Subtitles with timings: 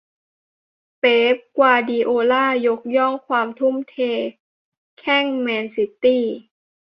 [0.99, 3.95] เป๊ป กวาร์ดิโอล่า ยกย่องความทุ่มเท
[4.99, 6.23] แข้งแมนซิตี้